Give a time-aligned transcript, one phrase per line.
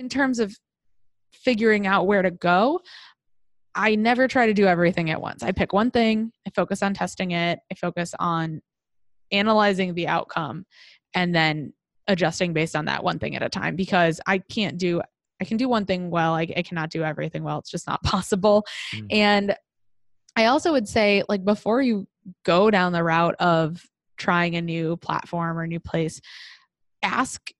[0.00, 0.56] in terms of
[1.32, 2.80] figuring out where to go,
[3.74, 5.42] I never try to do everything at once.
[5.42, 8.62] I pick one thing, I focus on testing it, I focus on
[9.30, 10.64] analyzing the outcome,
[11.14, 11.74] and then
[12.08, 15.02] adjusting based on that one thing at a time because I can't do
[15.40, 17.58] I can do one thing well, I, I cannot do everything well.
[17.58, 18.66] It's just not possible.
[18.94, 19.06] Mm.
[19.10, 19.56] And
[20.36, 22.06] I also would say, like, before you
[22.44, 23.82] go down the route of
[24.18, 26.20] trying a new platform or new place,
[27.02, 27.50] ask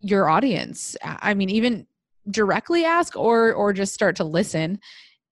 [0.00, 0.96] your audience.
[1.02, 1.86] I mean, even
[2.30, 4.80] directly ask or or just start to listen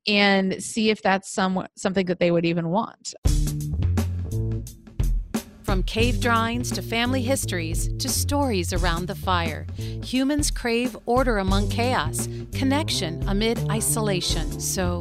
[0.06, 3.14] and see if that's some something that they would even want.
[5.62, 11.70] From cave drawings to family histories to stories around the fire, humans crave order among
[11.70, 14.60] chaos, connection amid isolation.
[14.60, 15.00] So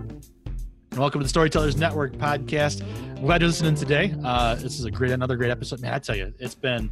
[0.97, 2.81] welcome to the Storytellers Network podcast.
[3.17, 4.13] I'm glad you're listening today.
[4.25, 5.79] Uh, this is a great, another great episode.
[5.79, 6.91] Man, I tell you, it's been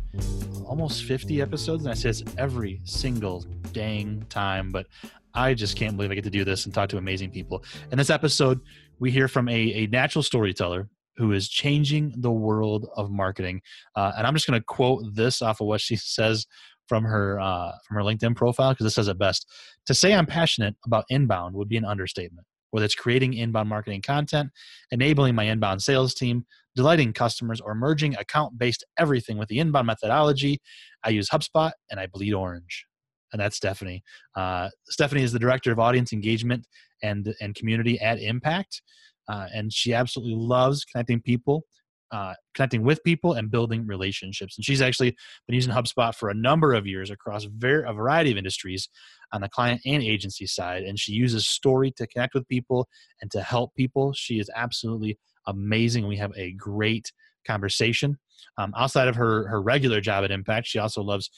[0.65, 3.41] almost 50 episodes, and I say this every single
[3.73, 4.87] dang time, but
[5.33, 7.63] I just can't believe I get to do this and talk to amazing people.
[7.91, 8.61] In this episode,
[8.99, 13.61] we hear from a, a natural storyteller who is changing the world of marketing.
[13.95, 16.47] Uh, and I'm just going to quote this off of what she says
[16.87, 19.45] from her uh, from her LinkedIn profile because this says it best.
[19.87, 24.01] To say I'm passionate about inbound would be an understatement whether it's creating inbound marketing
[24.01, 24.49] content,
[24.91, 29.87] enabling my inbound sales team, delighting customers, or merging account based everything with the inbound
[29.87, 30.59] methodology.
[31.03, 32.85] I use HubSpot and I bleed orange.
[33.31, 34.03] And that's Stephanie.
[34.35, 36.65] Uh, Stephanie is the director of audience engagement
[37.03, 38.81] and, and community at Impact.
[39.27, 41.63] Uh, and she absolutely loves connecting people
[42.11, 44.57] uh, connecting with people and building relationships.
[44.57, 45.15] And she's actually
[45.47, 47.49] been using HubSpot for a number of years across a
[47.93, 48.89] variety of industries
[49.31, 50.83] on the client and agency side.
[50.83, 52.87] And she uses story to connect with people
[53.21, 54.13] and to help people.
[54.13, 55.17] She is absolutely
[55.47, 56.07] amazing.
[56.07, 57.11] We have a great
[57.45, 58.17] conversation.
[58.57, 61.29] Um, outside of her her regular job at Impact, she also loves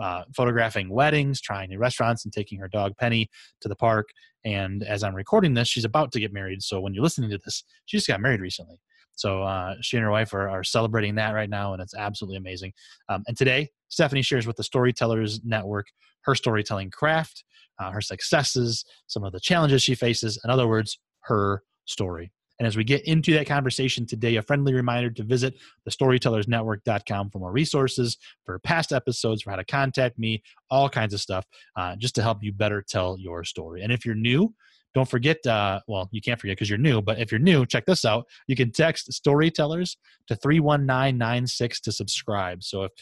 [0.00, 3.28] uh, photographing weddings, trying new restaurants, and taking her dog Penny
[3.60, 4.08] to the park.
[4.44, 6.62] And as I'm recording this, she's about to get married.
[6.62, 8.80] So when you're listening to this, she just got married recently.
[9.14, 12.36] So uh, she and her wife are, are celebrating that right now, and it's absolutely
[12.36, 12.72] amazing.
[13.08, 15.86] Um, and today, Stephanie shares with the Storytellers Network
[16.24, 17.44] her storytelling craft,
[17.78, 22.32] uh, her successes, some of the challenges she faces, in other words, her story.
[22.58, 27.30] And as we get into that conversation today, a friendly reminder to visit the thestorytellersnetwork.com
[27.30, 31.44] for more resources, for past episodes, for how to contact me, all kinds of stuff,
[31.76, 33.82] uh, just to help you better tell your story.
[33.82, 34.54] And if you're new,
[34.94, 37.86] don't forget, uh, well, you can't forget because you're new, but if you're new, check
[37.86, 38.26] this out.
[38.46, 39.96] You can text storytellers
[40.28, 42.62] to 31996 to subscribe.
[42.62, 42.92] So if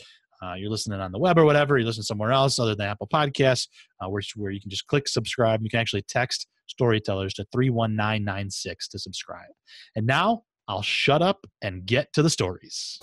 [0.43, 3.09] uh, you're listening on the web or whatever, you listen somewhere else other than Apple
[3.13, 3.69] Podcasts,
[4.01, 5.63] uh, where, where you can just click subscribe.
[5.63, 9.51] You can actually text storytellers to 31996 to subscribe.
[9.97, 12.99] And now I'll shut up and get to the stories.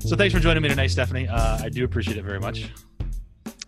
[0.00, 1.28] So thanks for joining me tonight, Stephanie.
[1.28, 2.68] Uh, I do appreciate it very much.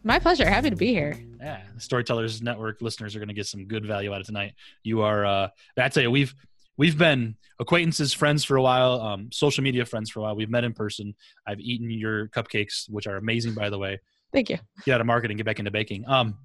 [0.06, 0.48] My pleasure.
[0.48, 1.18] Happy to be here.
[1.40, 4.54] Yeah, Storytellers Network listeners are going to get some good value out of tonight.
[4.84, 5.26] You are.
[5.26, 6.32] Uh, I tell you, we've
[6.76, 10.36] we've been acquaintances, friends for a while, um, social media friends for a while.
[10.36, 11.16] We've met in person.
[11.44, 13.98] I've eaten your cupcakes, which are amazing, by the way.
[14.32, 14.58] Thank you.
[14.84, 16.04] Get out of marketing, get back into baking.
[16.06, 16.38] Um,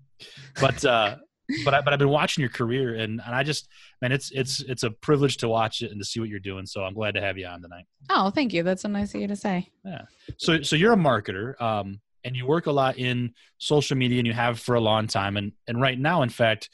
[0.59, 1.17] but uh,
[1.63, 3.67] but I, but I've been watching your career, and and I just
[4.01, 6.65] man, it's it's it's a privilege to watch it and to see what you're doing.
[6.65, 7.85] So I'm glad to have you on tonight.
[8.09, 8.63] Oh, thank you.
[8.63, 9.69] That's so nice of you to say.
[9.85, 10.05] Yeah.
[10.37, 11.61] So so you're a marketer.
[11.61, 15.07] Um, and you work a lot in social media and you have for a long
[15.07, 15.37] time.
[15.37, 16.69] And and right now in fact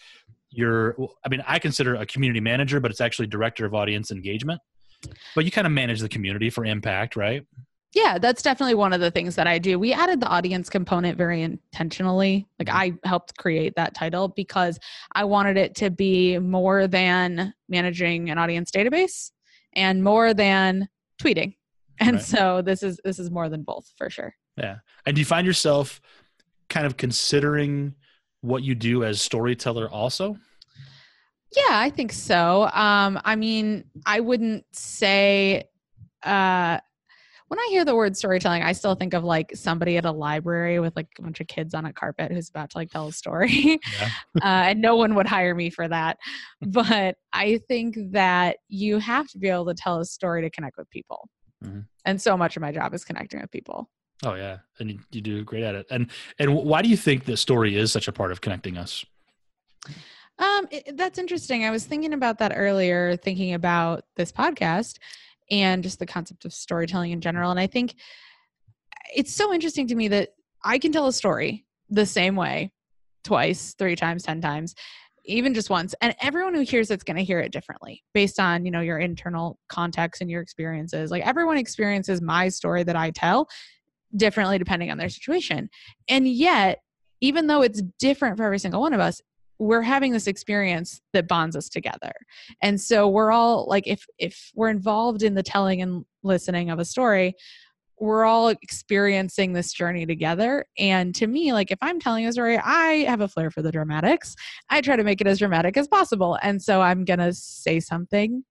[0.50, 4.62] you're i mean i consider a community manager but it's actually director of audience engagement.
[5.36, 7.46] But you kind of manage the community for impact right?
[7.94, 9.78] Yeah that's definitely one of the things that i do.
[9.78, 12.47] We added the audience component very intentionally.
[12.59, 12.78] Like mm-hmm.
[12.78, 14.80] i helped create that title because
[15.13, 19.31] i wanted it to be more than managing an audience database
[19.74, 20.89] and more than
[21.22, 21.56] tweeting.
[22.00, 22.24] And right.
[22.24, 24.77] so this is this is more than both for sure yeah.
[25.06, 26.01] And do you find yourself
[26.69, 27.95] kind of considering
[28.42, 30.38] what you do as storyteller also?
[31.56, 32.69] Yeah, I think so.
[32.74, 35.63] Um, I mean, I wouldn't say
[36.24, 36.80] uh
[37.48, 40.80] when I hear the word storytelling, I still think of like somebody at a library
[40.80, 43.13] with like a bunch of kids on a carpet who's about to like tell a
[43.13, 43.80] story.
[44.00, 44.10] Yeah.
[44.44, 46.18] uh, and no one would hire me for that.
[46.62, 50.77] But I think that you have to be able to tell a story to connect
[50.77, 51.30] with people.
[51.63, 51.81] Mm-hmm.
[52.06, 53.89] And so much of my job is connecting with people.
[54.25, 55.86] Oh yeah, and you, you do great at it.
[55.90, 56.10] And
[56.40, 59.06] and why do you think the story is such a part of connecting us?
[60.40, 61.66] Um, it, that's interesting.
[61.66, 64.98] I was thinking about that earlier, thinking about this podcast
[65.50, 67.52] and just the concept of storytelling in general.
[67.52, 67.96] And I think
[69.16, 70.30] it's so interesting to me that
[70.63, 72.72] I can tell a story the same way
[73.24, 74.75] twice, three times, 10 times,
[75.25, 75.96] even just once.
[76.02, 79.00] And everyone who hears it's going to hear it differently based on, you know, your
[79.00, 81.12] internal context and your experiences.
[81.12, 83.48] Like everyone experiences my story that I tell
[84.15, 85.69] differently depending on their situation.
[86.07, 86.80] And yet,
[87.21, 89.21] even though it's different for every single one of us,
[89.59, 92.12] we're having this experience that bonds us together.
[92.62, 96.80] And so we're all like if if we're involved in the telling and listening of
[96.80, 97.33] a story
[98.00, 100.65] we're all experiencing this journey together.
[100.77, 103.71] And to me like if i'm telling a story i have a flair for the
[103.71, 104.36] dramatics.
[104.69, 106.38] I try to make it as dramatic as possible.
[106.42, 108.44] And so i'm going to say something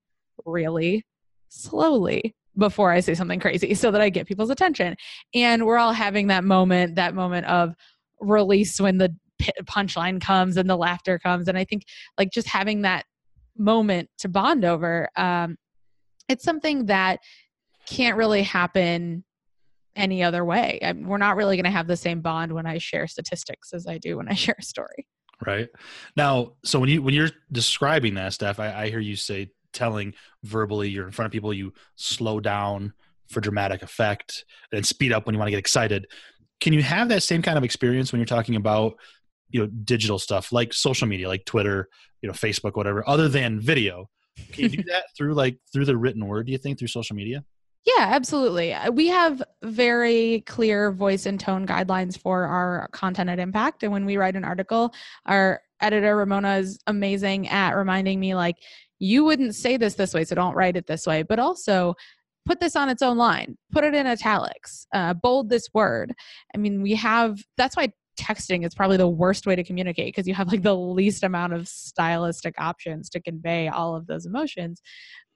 [0.44, 1.04] really
[1.48, 4.96] slowly before i say something crazy so that i get people's attention.
[5.34, 7.74] And we're all having that moment that moment of
[8.20, 9.14] release when the
[9.64, 11.48] punchline comes and the laughter comes.
[11.48, 11.84] And i think
[12.18, 13.04] like just having that
[13.58, 15.56] moment to bond over um
[16.28, 17.20] it's something that
[17.86, 19.24] can't really happen
[19.94, 20.78] any other way.
[20.82, 23.86] I, we're not really going to have the same bond when i share statistics as
[23.86, 25.06] i do when i share a story.
[25.44, 25.68] Right.
[26.16, 30.14] Now so when you when you're describing that stuff I, I hear you say telling
[30.42, 32.92] verbally you're in front of people you slow down
[33.28, 36.06] for dramatic effect and speed up when you want to get excited.
[36.60, 38.94] Can you have that same kind of experience when you're talking about
[39.50, 41.88] you know digital stuff like social media like twitter
[42.20, 44.08] you know facebook whatever other than video?
[44.52, 47.16] Can you do that through like through the written word do you think through social
[47.16, 47.44] media?
[47.84, 48.74] Yeah absolutely.
[48.74, 53.92] Uh, we have very clear voice and tone guidelines for our content at impact and
[53.92, 54.92] when we write an article
[55.26, 58.56] our editor ramona is amazing at reminding me like
[58.98, 61.94] you wouldn't say this this way so don't write it this way but also
[62.46, 66.12] put this on its own line put it in italics uh, bold this word
[66.54, 70.26] i mean we have that's why texting is probably the worst way to communicate because
[70.26, 74.80] you have like the least amount of stylistic options to convey all of those emotions.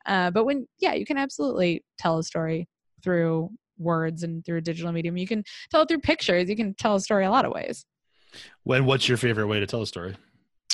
[0.06, 2.66] Uh, but when, yeah, you can absolutely tell a story
[3.02, 5.16] through words and through a digital medium.
[5.16, 6.48] You can tell it through pictures.
[6.48, 7.84] You can tell a story a lot of ways.
[8.62, 10.16] When, what's your favorite way to tell a story?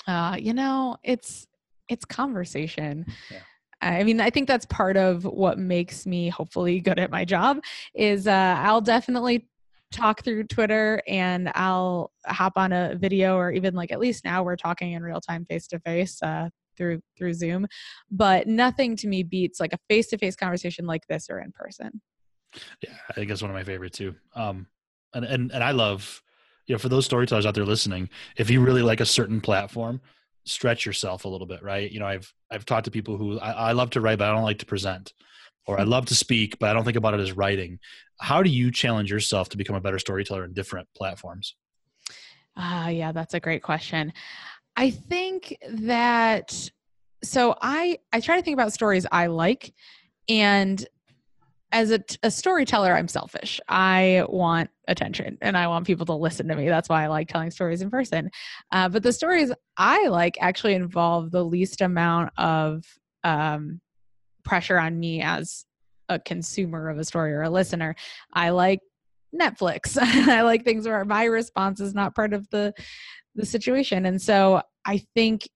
[0.06, 1.46] Uh, you know, it's
[1.88, 3.06] it's conversation.
[3.30, 3.40] Yeah.
[3.80, 7.60] I mean, I think that's part of what makes me hopefully good at my job
[7.94, 9.48] is uh, I'll definitely
[9.92, 14.42] talk through Twitter and I'll hop on a video or even like at least now
[14.42, 16.20] we're talking in real time face to face
[16.76, 17.66] through through Zoom.
[18.10, 21.52] But nothing to me beats like a face to face conversation like this or in
[21.52, 22.00] person.
[22.82, 24.14] Yeah, I think that's one of my favorite too.
[24.34, 24.66] Um
[25.14, 26.22] and, and and I love
[26.66, 30.00] you know for those storytellers out there listening, if you really like a certain platform,
[30.46, 31.90] stretch yourself a little bit, right?
[31.90, 34.32] You know, I've I've talked to people who I, I love to write, but I
[34.32, 35.12] don't like to present
[35.66, 37.78] or I love to speak, but I don't think about it as writing.
[38.20, 41.56] How do you challenge yourself to become a better storyteller in different platforms?
[42.56, 44.12] Ah, uh, yeah, that's a great question.
[44.76, 46.70] I think that
[47.22, 49.74] so I I try to think about stories I like
[50.28, 50.86] and
[51.72, 56.46] as a, a storyteller i'm selfish i want attention and i want people to listen
[56.48, 58.30] to me that's why i like telling stories in person
[58.72, 62.84] uh, but the stories i like actually involve the least amount of
[63.24, 63.80] um,
[64.44, 65.66] pressure on me as
[66.08, 67.94] a consumer of a story or a listener.
[68.32, 68.80] I like
[69.34, 69.98] Netflix.
[70.00, 72.72] I like things where my response is not part of the
[73.34, 74.06] the situation.
[74.06, 75.46] And so I think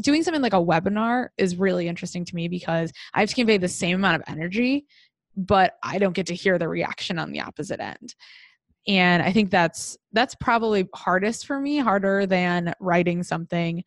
[0.00, 3.58] doing something like a webinar is really interesting to me because I have to convey
[3.58, 4.86] the same amount of energy,
[5.36, 8.14] but I don't get to hear the reaction on the opposite end.
[8.88, 13.82] And I think that's that's probably hardest for me, harder than writing something,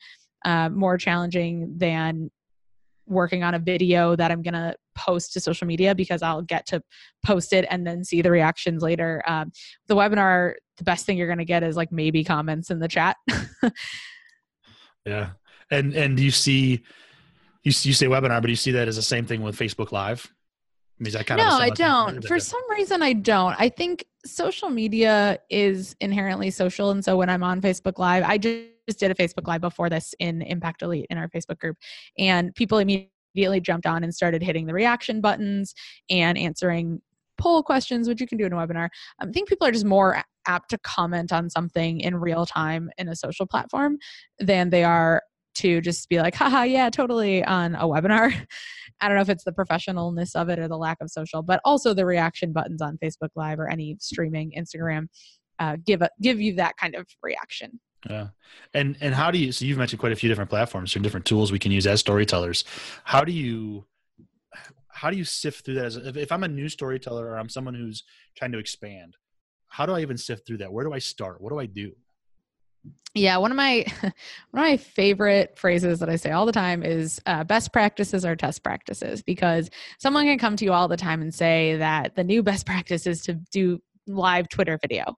[0.46, 2.30] uh, more challenging than
[3.10, 6.82] working on a video that I'm to post to social media because I'll get to
[7.26, 9.24] post it and then see the reactions later.
[9.26, 9.52] Um,
[9.88, 13.18] the webinar, the best thing you're to get is like maybe comments in the chat.
[15.06, 15.32] yeah.
[15.72, 16.84] And, and do you see,
[17.64, 19.92] you, you say webinar, but do you see that as the same thing with Facebook
[19.92, 20.32] Live?
[21.02, 22.26] Kind no, of I don't.
[22.26, 23.56] For some reason, I don't.
[23.58, 28.38] I think social media is inherently social, and so when I'm on Facebook Live, I
[28.38, 31.78] just just did a Facebook Live before this in Impact Elite in our Facebook group,
[32.18, 35.74] and people immediately jumped on and started hitting the reaction buttons
[36.10, 37.00] and answering
[37.38, 38.90] poll questions, which you can do in a webinar.
[39.20, 43.08] I think people are just more apt to comment on something in real time in
[43.08, 43.98] a social platform
[44.40, 45.22] than they are
[45.56, 48.34] to just be like, haha, yeah, totally on a webinar.
[49.02, 51.62] I don't know if it's the professionalness of it or the lack of social, but
[51.64, 55.08] also the reaction buttons on Facebook Live or any streaming Instagram
[55.60, 57.80] uh, give a, give you that kind of reaction.
[58.10, 58.28] Yeah.
[58.74, 61.26] And and how do you so you've mentioned quite a few different platforms and different
[61.26, 62.64] tools we can use as storytellers.
[63.04, 63.86] How do you
[64.88, 67.50] how do you sift through that as if, if I'm a new storyteller or I'm
[67.50, 68.04] someone who's
[68.36, 69.16] trying to expand,
[69.68, 70.72] how do I even sift through that?
[70.72, 71.42] Where do I start?
[71.42, 71.94] What do I do?
[73.16, 74.14] Yeah, one of my one
[74.64, 78.36] of my favorite phrases that I say all the time is uh, "best practices are
[78.36, 79.70] test practices" because
[80.00, 83.08] someone can come to you all the time and say that the new best practice
[83.08, 85.16] is to do live Twitter video.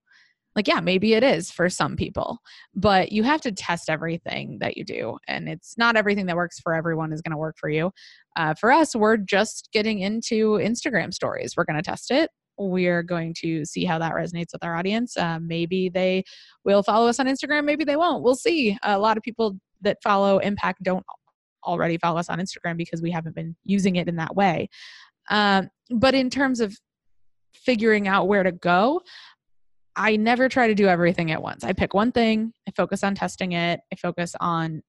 [0.56, 2.40] Like, yeah, maybe it is for some people,
[2.76, 6.60] but you have to test everything that you do, and it's not everything that works
[6.60, 7.92] for everyone is going to work for you.
[8.38, 11.54] Uh, for us, we're just getting into Instagram stories.
[11.58, 12.30] We're going to test it
[12.70, 15.18] we're going to see how that resonates with our audience.
[15.18, 16.24] Uh, maybe they
[16.64, 18.24] will follow us on Instagram, maybe they won't.
[18.24, 18.78] We'll see.
[18.84, 21.06] A lot of people that follow Impact don't
[21.64, 24.70] already follow us on Instagram because we haven't been using it in that way.
[25.30, 26.76] Um, but in terms of
[27.54, 29.02] figuring out where to go,
[29.96, 31.64] I never try to do everything at once.
[31.64, 34.82] I pick one thing, I focus on testing it, I focus on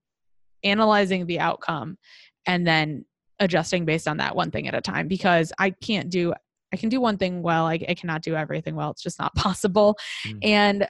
[0.63, 1.99] analyzing the outcome,
[2.47, 3.05] and then
[3.41, 6.33] adjusting based on that one thing at a time because I can't do
[6.73, 7.67] I can do one thing well.
[7.67, 8.91] I, I cannot do everything well.
[8.91, 9.97] It's just not possible.
[10.27, 10.39] Mm.
[10.43, 10.89] And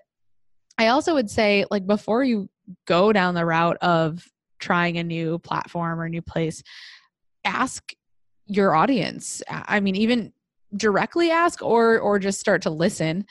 [0.78, 2.48] I also would say, like, before you
[2.86, 4.26] go down the route of
[4.58, 6.62] trying a new platform or a new place,
[7.44, 7.92] ask
[8.46, 9.42] your audience.
[9.48, 10.32] I mean, even
[10.74, 13.26] directly ask or or just start to listen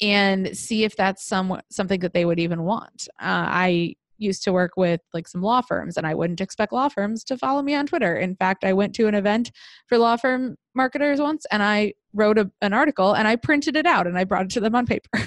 [0.00, 3.08] and see if that's some something that they would even want.
[3.20, 6.88] Uh, I used to work with like some law firms and I wouldn't expect law
[6.88, 8.16] firms to follow me on Twitter.
[8.16, 9.50] In fact, I went to an event
[9.86, 13.86] for law firm marketers once and I wrote a, an article and I printed it
[13.86, 15.10] out and I brought it to them on paper.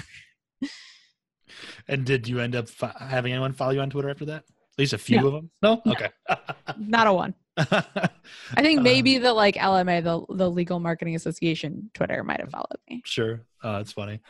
[1.88, 4.44] and did you end up fo- having anyone follow you on Twitter after that?
[4.44, 5.26] At least a few no.
[5.26, 5.50] of them?
[5.62, 5.82] No?
[5.84, 5.92] no.
[5.92, 6.08] Okay.
[6.78, 7.34] Not a one.
[7.56, 8.10] I
[8.56, 12.78] think maybe um, the like LMA, the the Legal Marketing Association Twitter might have followed
[12.88, 13.02] me.
[13.04, 13.42] Sure.
[13.62, 14.20] Uh, it's funny.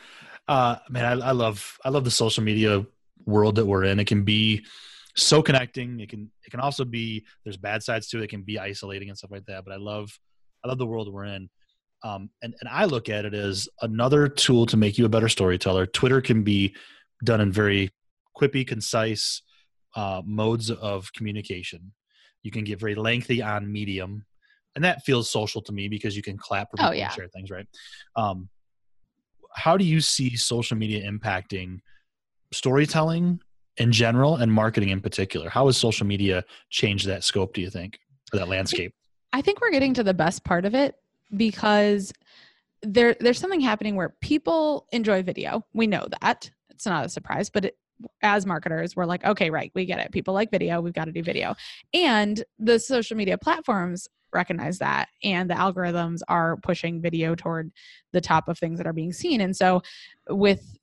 [0.47, 2.85] Uh, man, I, I love I love the social media
[3.25, 3.99] world that we're in.
[3.99, 4.65] It can be
[5.15, 5.99] so connecting.
[5.99, 8.23] It can it can also be there's bad sides to it.
[8.25, 9.63] It can be isolating and stuff like that.
[9.65, 10.17] But I love
[10.63, 11.49] I love the world we're in.
[12.03, 15.29] Um, and, and I look at it as another tool to make you a better
[15.29, 15.85] storyteller.
[15.85, 16.75] Twitter can be
[17.23, 17.91] done in very
[18.37, 19.41] quippy, concise
[19.95, 21.93] uh, modes of communication.
[22.41, 24.25] You can get very lengthy on Medium,
[24.75, 27.09] and that feels social to me because you can clap for oh, yeah.
[27.09, 27.67] share things, right?
[28.17, 28.49] Um,
[29.55, 31.79] how do you see social media impacting
[32.53, 33.41] storytelling
[33.77, 35.49] in general and marketing in particular?
[35.49, 37.99] How has social media changed that scope, do you think,
[38.33, 38.93] or that landscape?
[39.31, 40.95] I think we're getting to the best part of it
[41.35, 42.13] because
[42.83, 45.65] there there's something happening where people enjoy video.
[45.73, 46.51] We know that.
[46.69, 47.77] It's not a surprise, but it,
[48.21, 50.11] as marketers, we're like, okay, right, we get it.
[50.11, 51.55] People like video, we've got to do video.
[51.93, 57.71] And the social media platforms recognize that and the algorithms are pushing video toward
[58.11, 59.41] the top of things that are being seen.
[59.41, 59.81] And so
[60.27, 60.77] with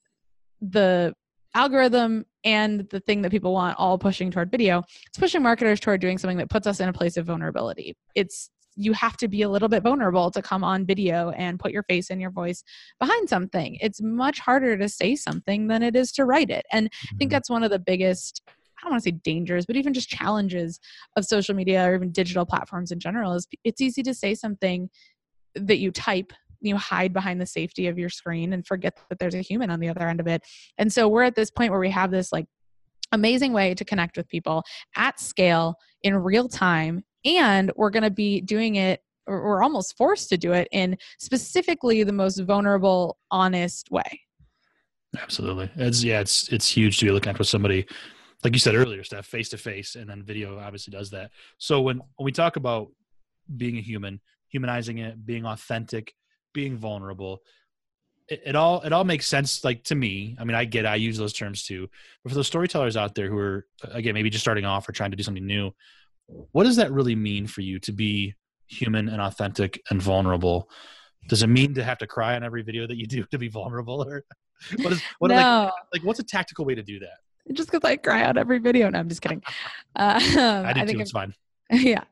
[0.61, 1.15] the
[1.54, 6.00] algorithm and the thing that people want all pushing toward video it's pushing marketers toward
[6.00, 7.97] doing something that puts us in a place of vulnerability.
[8.14, 11.73] It's you have to be a little bit vulnerable to come on video and put
[11.73, 12.62] your face and your voice
[12.99, 13.76] behind something.
[13.80, 16.64] It's much harder to say something than it is to write it.
[16.73, 17.35] And i think mm-hmm.
[17.35, 20.80] that's one of the biggest I don't want to say dangers, but even just challenges
[21.14, 24.88] of social media or even digital platforms in general is it's easy to say something
[25.54, 29.35] that you type you hide behind the safety of your screen and forget that there's
[29.35, 30.43] a human on the other end of it.
[30.79, 32.47] And so we're at this point where we have this like
[33.12, 34.62] amazing way to connect with people
[34.97, 39.97] at scale in real time and we're going to be doing it or we're almost
[39.97, 44.21] forced to do it in specifically the most vulnerable honest way.
[45.21, 45.71] Absolutely.
[45.76, 47.87] It's yeah it's it's huge to be looking at with somebody
[48.45, 51.31] like you said earlier Steph face to face and then video obviously does that.
[51.59, 52.88] So when when we talk about
[53.57, 56.14] being a human humanizing it being authentic
[56.52, 57.40] being vulnerable
[58.28, 60.88] it, it, all it all makes sense like to me i mean i get it,
[60.88, 61.88] i use those terms too
[62.23, 65.11] but for those storytellers out there who are again maybe just starting off or trying
[65.11, 65.71] to do something new
[66.52, 68.35] what does that really mean for you to be
[68.66, 70.69] human and authentic and vulnerable
[71.28, 73.49] does it mean to have to cry on every video that you do to be
[73.49, 74.25] vulnerable or
[74.83, 75.35] what is what no.
[75.35, 77.19] like, like what's a tactical way to do that
[77.52, 78.90] just because I cry on every video.
[78.90, 79.42] No, I'm just kidding.
[79.97, 81.00] Uh, I I think too.
[81.00, 81.35] It's fine.
[81.69, 82.04] Yeah.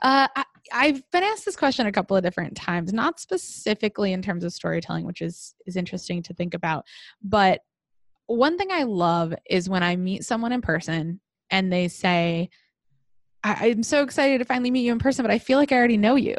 [0.00, 4.22] Uh, I, I've been asked this question a couple of different times, not specifically in
[4.22, 6.84] terms of storytelling, which is is interesting to think about,
[7.22, 7.60] but
[8.26, 12.50] one thing I love is when I meet someone in person and they say,
[13.42, 15.76] I- am so excited to finally meet you in person, but I feel like I
[15.76, 16.36] already know you.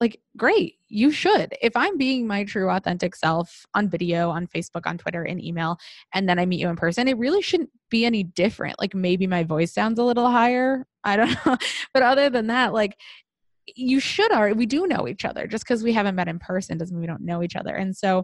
[0.00, 1.54] Like, great, you should.
[1.62, 5.78] If I'm being my true authentic self on video, on Facebook, on Twitter, in email,
[6.12, 8.80] and then I meet you in person, it really shouldn't be any different.
[8.80, 10.88] Like, maybe my voice sounds a little higher.
[11.04, 11.56] I don't know.
[11.94, 12.98] but other than that, like,
[13.66, 16.78] you should already we do know each other just because we haven't met in person
[16.78, 18.20] doesn't mean we don't know each other and so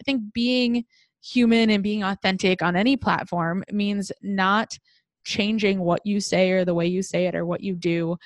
[0.00, 0.84] i think being
[1.22, 4.78] human and being authentic on any platform means not
[5.24, 8.16] changing what you say or the way you say it or what you do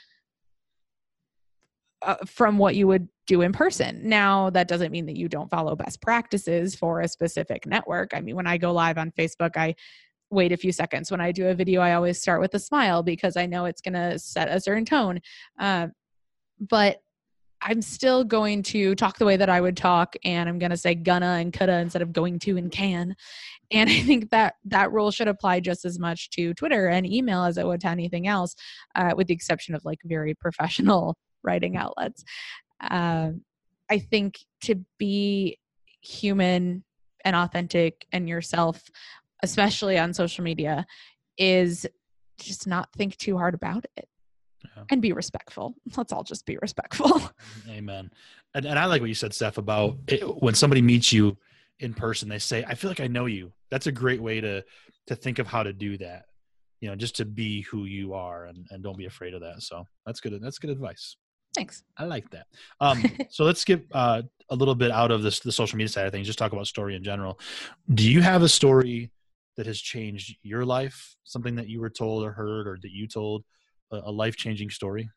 [2.02, 4.00] uh, from what you would do in person.
[4.08, 8.12] Now, that doesn't mean that you don't follow best practices for a specific network.
[8.14, 9.74] I mean, when I go live on Facebook, I
[10.30, 11.10] wait a few seconds.
[11.10, 13.80] When I do a video, I always start with a smile because I know it's
[13.80, 15.20] going to set a certain tone.
[15.58, 15.88] Uh,
[16.58, 17.00] but
[17.62, 20.76] I'm still going to talk the way that I would talk, and I'm going to
[20.76, 23.16] say gonna and coulda instead of going to and can.
[23.70, 27.44] And I think that that rule should apply just as much to Twitter and email
[27.44, 28.54] as it would to anything else,
[28.94, 32.24] uh, with the exception of like very professional writing outlets.
[32.80, 33.30] Uh,
[33.90, 35.58] I think to be
[36.00, 36.84] human
[37.24, 38.82] and authentic and yourself,
[39.42, 40.86] especially on social media,
[41.38, 41.86] is
[42.38, 44.08] just not think too hard about it
[44.76, 44.82] yeah.
[44.90, 45.74] and be respectful.
[45.96, 47.30] Let's all just be respectful.
[47.68, 48.10] Amen.
[48.54, 51.36] And, and I like what you said, Steph, about it, when somebody meets you
[51.80, 53.52] in person, they say, I feel like I know you.
[53.70, 54.64] That's a great way to,
[55.08, 56.26] to think of how to do that.
[56.80, 59.62] You know, just to be who you are and, and don't be afraid of that.
[59.62, 60.38] So that's good.
[60.42, 61.16] That's good advice.
[61.54, 61.82] Thanks.
[61.96, 62.46] I like that.
[62.80, 66.06] Um, so let's get uh, a little bit out of this, the social media side
[66.06, 66.26] of things.
[66.26, 67.40] Just talk about story in general.
[67.92, 69.10] Do you have a story
[69.56, 71.16] that has changed your life?
[71.24, 73.42] Something that you were told or heard or that you told
[73.90, 75.10] a, life changing story?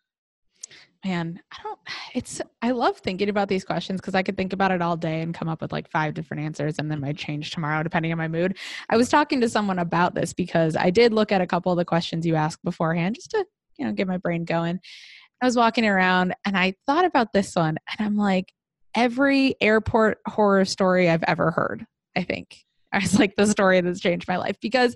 [1.06, 1.80] Man, I don't,
[2.14, 5.22] it's, I love thinking about these questions because I could think about it all day
[5.22, 8.18] and come up with like five different answers and then might change tomorrow depending on
[8.18, 8.58] my mood.
[8.90, 11.78] I was talking to someone about this because I did look at a couple of
[11.78, 13.46] the questions you asked beforehand just to,
[13.78, 14.80] you know, get my brain going.
[15.42, 18.52] I was walking around and I thought about this one and I'm like,
[18.94, 21.86] every airport horror story I've ever heard,
[22.16, 22.58] I think.
[22.92, 24.96] I was like the story that's changed my life because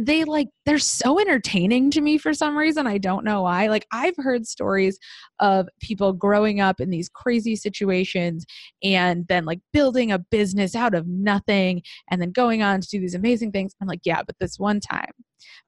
[0.00, 2.86] they like they're so entertaining to me for some reason.
[2.86, 3.68] I don't know why.
[3.68, 4.98] Like I've heard stories
[5.40, 8.44] of people growing up in these crazy situations
[8.82, 13.00] and then like building a business out of nothing and then going on to do
[13.00, 13.74] these amazing things.
[13.80, 15.10] I'm like, yeah, but this one time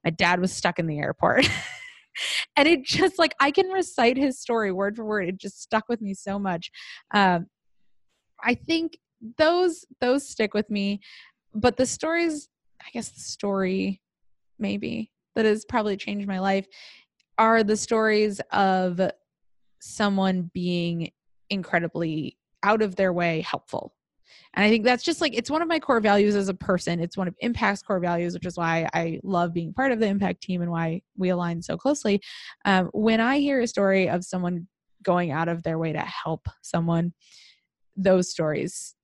[0.04, 1.48] my dad was stuck in the airport.
[2.56, 5.28] and it just like I can recite his story word for word.
[5.28, 6.70] It just stuck with me so much.
[7.12, 7.46] Um,
[8.42, 8.98] I think
[9.38, 11.00] those those stick with me
[11.54, 12.48] but the stories,
[12.86, 14.00] I guess the story
[14.58, 16.66] maybe that has probably changed my life
[17.38, 19.00] are the stories of
[19.80, 21.10] someone being
[21.50, 23.92] incredibly out of their way helpful.
[24.54, 27.00] And I think that's just like it's one of my core values as a person.
[27.00, 30.06] It's one of Impact's core values, which is why I love being part of the
[30.06, 32.20] Impact team and why we align so closely.
[32.64, 34.68] Um, when I hear a story of someone
[35.02, 37.12] going out of their way to help someone,
[37.96, 38.94] those stories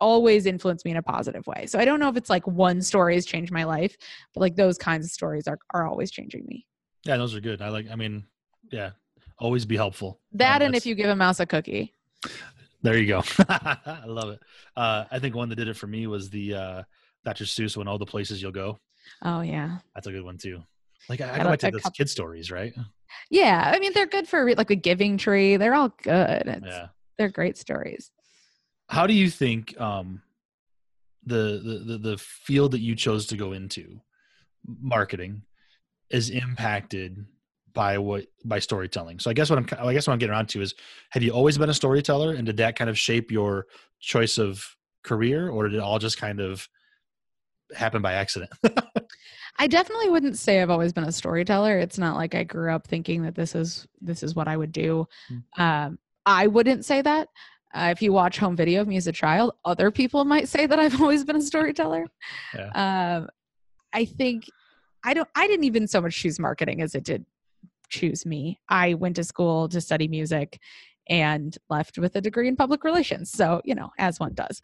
[0.00, 1.66] always influenced me in a positive way.
[1.66, 3.96] So I don't know if it's like one story has changed my life,
[4.32, 6.66] but like those kinds of stories are are always changing me.
[7.04, 7.62] Yeah, those are good.
[7.62, 8.24] I like I mean,
[8.70, 8.90] yeah,
[9.38, 10.20] always be helpful.
[10.32, 11.92] That um, and if you give a mouse a cookie.
[12.82, 13.22] There you go.
[13.48, 14.40] I love it.
[14.76, 16.82] Uh, I think one that did it for me was the uh,
[17.24, 17.44] Dr.
[17.44, 18.78] Seuss when all the places you'll go.
[19.22, 20.62] Oh yeah, that's a good one too.
[21.08, 22.74] Like I, I go back to those couple, kid stories, right?
[23.30, 25.56] Yeah, I mean they're good for like a Giving Tree.
[25.56, 26.42] They're all good.
[26.46, 28.10] It's, yeah, they're great stories
[28.88, 30.22] how do you think um,
[31.24, 34.00] the, the, the field that you chose to go into,
[34.80, 35.42] marketing,
[36.10, 37.24] is impacted
[37.72, 39.18] by what by storytelling?
[39.18, 40.74] So I guess what I'm I guess what I'm getting around to is,
[41.10, 43.66] have you always been a storyteller, and did that kind of shape your
[44.00, 44.64] choice of
[45.02, 46.68] career, or did it all just kind of
[47.74, 48.52] happen by accident?
[49.58, 51.78] I definitely wouldn't say I've always been a storyteller.
[51.78, 54.72] It's not like I grew up thinking that this is this is what I would
[54.72, 55.06] do.
[55.30, 55.62] Mm-hmm.
[55.62, 57.28] Um, I wouldn't say that.
[57.74, 60.66] Uh, if you watch home video of me as a child, other people might say
[60.66, 62.06] that I've always been a storyteller.
[62.54, 62.70] Yeah.
[63.18, 63.28] Um,
[63.92, 64.44] I think
[65.04, 65.28] I don't.
[65.34, 67.24] I didn't even so much choose marketing as it did
[67.90, 68.60] choose me.
[68.68, 70.58] I went to school to study music
[71.08, 73.30] and left with a degree in public relations.
[73.30, 74.60] So you know, as one does.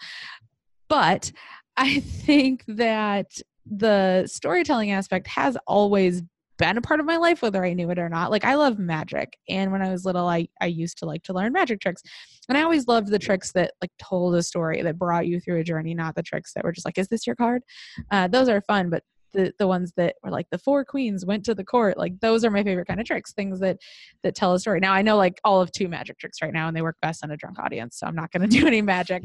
[0.88, 1.33] But
[1.77, 6.23] I think that the storytelling aspect has always
[6.61, 8.31] been a part of my life whether i knew it or not.
[8.31, 11.33] Like i love magic and when i was little i i used to like to
[11.33, 12.03] learn magic tricks
[12.49, 15.59] and i always loved the tricks that like told a story that brought you through
[15.59, 17.62] a journey not the tricks that were just like is this your card?
[18.11, 21.44] Uh, those are fun but the the ones that were like the four queens went
[21.44, 23.79] to the court like those are my favorite kind of tricks things that
[24.23, 24.81] that tell a story.
[24.81, 27.25] Now i know like all of two magic tricks right now and they work best
[27.25, 29.23] on a drunk audience so i'm not going to do any magic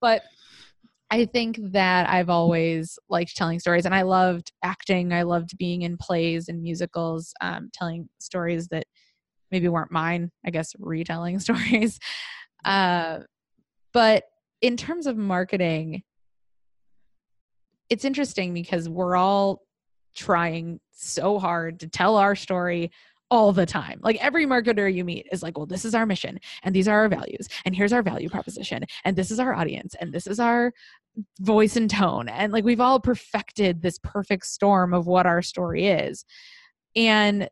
[0.00, 0.22] but
[1.10, 5.12] I think that I've always liked telling stories and I loved acting.
[5.12, 8.84] I loved being in plays and musicals, um, telling stories that
[9.50, 11.98] maybe weren't mine, I guess, retelling stories.
[12.64, 13.20] Uh,
[13.92, 14.24] but
[14.60, 16.02] in terms of marketing,
[17.88, 19.62] it's interesting because we're all
[20.14, 22.90] trying so hard to tell our story
[23.30, 24.00] all the time.
[24.02, 27.00] Like every marketer you meet is like, well, this is our mission and these are
[27.00, 30.40] our values and here's our value proposition and this is our audience and this is
[30.40, 30.72] our
[31.40, 32.28] voice and tone.
[32.28, 36.24] And like we've all perfected this perfect storm of what our story is.
[36.94, 37.48] And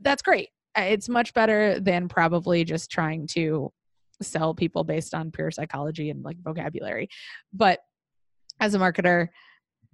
[0.00, 0.48] that's great.
[0.76, 3.72] it's much better than probably just trying to
[4.22, 7.08] sell people based on pure psychology and like vocabulary.
[7.52, 7.80] But
[8.60, 9.28] as a marketer,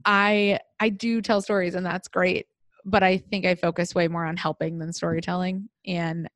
[0.05, 2.47] I I do tell stories and that's great,
[2.85, 6.29] but I think I focus way more on helping than storytelling and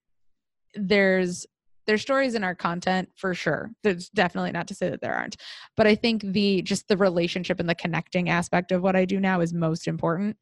[0.74, 1.46] there's
[1.90, 3.68] there's stories in our content for sure.
[3.82, 5.36] There's definitely not to say that there aren't.
[5.76, 9.18] But I think the just the relationship and the connecting aspect of what I do
[9.18, 10.36] now is most important.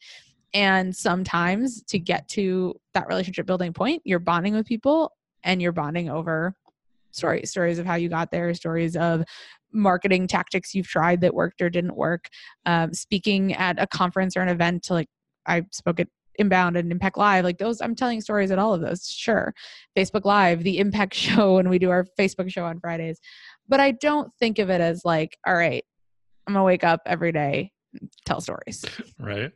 [0.53, 5.73] And sometimes to get to that relationship building point, you're bonding with people and you're
[5.73, 6.55] bonding over
[7.13, 9.25] stories stories of how you got there stories of
[9.73, 12.29] marketing tactics you've tried that worked or didn't work
[12.67, 15.09] um, speaking at a conference or an event to like
[15.47, 18.81] i spoke at inbound and impact live like those i'm telling stories at all of
[18.81, 19.55] those sure.
[19.97, 23.21] Facebook live the impact show when we do our facebook show on fridays.
[23.69, 25.85] But i don't think of it as like all right
[26.47, 27.73] i'm gonna wake up every day
[28.25, 28.85] tell stories.
[29.19, 29.53] Right.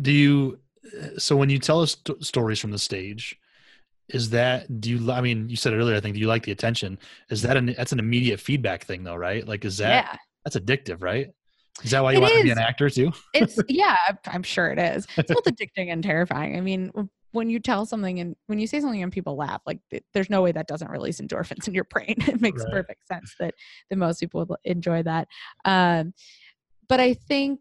[0.00, 0.58] Do you
[1.00, 3.38] uh, so when you tell us st- stories from the stage
[4.08, 6.44] is that do you i mean you said it earlier i think do you like
[6.44, 6.98] the attention?
[7.30, 9.46] Is that an that's an immediate feedback thing though right?
[9.46, 10.16] Like is that yeah.
[10.44, 11.30] that's addictive right
[11.82, 13.12] is that why you It want to be an actor too?
[13.34, 15.06] It's yeah i'm sure it is.
[15.16, 16.56] It's both addicting and terrifying.
[16.56, 16.90] I mean
[17.32, 20.28] when you tell something and when you say something and people laugh like th- there's
[20.28, 22.14] no way that doesn't release endorphins in your brain.
[22.28, 22.72] It makes Right.
[22.72, 23.54] perfect sense that
[23.90, 25.28] that most people would enjoy that.
[25.64, 26.12] Um
[26.88, 27.60] but i think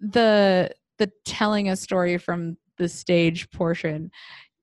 [0.00, 4.10] the the telling a story from the stage portion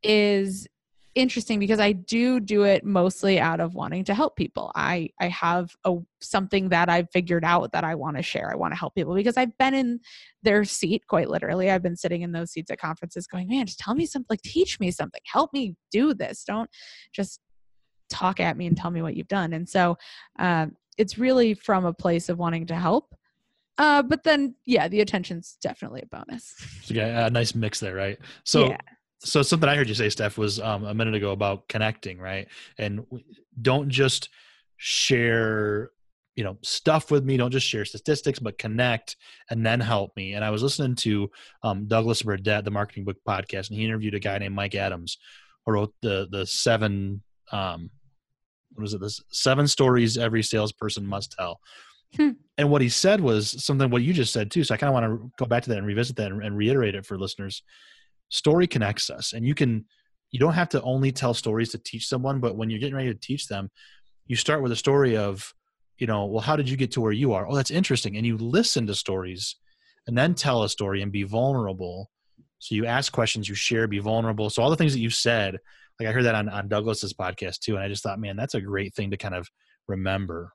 [0.03, 0.67] is
[1.15, 4.71] interesting because I do do it mostly out of wanting to help people.
[4.75, 8.51] I I have a something that I've figured out that I want to share.
[8.51, 9.99] I want to help people because I've been in
[10.41, 11.69] their seat quite literally.
[11.69, 14.41] I've been sitting in those seats at conferences going, "Man, just tell me something, like
[14.41, 15.21] teach me something.
[15.25, 16.43] Help me do this.
[16.43, 16.69] Don't
[17.13, 17.39] just
[18.09, 19.97] talk at me and tell me what you've done." And so
[20.39, 23.15] um it's really from a place of wanting to help.
[23.79, 26.53] Uh, but then, yeah, the attention's definitely a bonus.
[26.83, 28.77] So, yeah, a nice mix there right so yeah,
[29.23, 32.47] so something I heard you say, Steph, was um, a minute ago about connecting, right?
[32.77, 33.05] And
[33.61, 34.29] don't just
[34.77, 35.91] share,
[36.35, 37.37] you know, stuff with me.
[37.37, 39.15] Don't just share statistics, but connect
[39.49, 40.33] and then help me.
[40.33, 41.31] And I was listening to
[41.63, 45.17] um, Douglas Burdett, the Marketing Book Podcast, and he interviewed a guy named Mike Adams,
[45.65, 47.89] who wrote the the seven, um,
[48.73, 49.01] what was it?
[49.01, 51.61] This seven stories every salesperson must tell.
[52.17, 52.31] Hmm.
[52.57, 54.63] And what he said was something what you just said too.
[54.63, 56.57] So I kind of want to go back to that and revisit that and, and
[56.57, 57.63] reiterate it for listeners
[58.33, 59.85] story connects us and you can
[60.31, 63.13] you don't have to only tell stories to teach someone but when you're getting ready
[63.13, 63.69] to teach them
[64.25, 65.53] you start with a story of
[65.99, 67.47] you know well how did you get to where you are?
[67.47, 68.17] Oh that's interesting.
[68.17, 69.55] And you listen to stories
[70.07, 72.09] and then tell a story and be vulnerable.
[72.57, 74.49] So you ask questions you share be vulnerable.
[74.49, 75.59] So all the things that you said
[75.99, 78.55] like i heard that on, on douglas's podcast too and i just thought man that's
[78.55, 79.47] a great thing to kind of
[79.87, 80.51] remember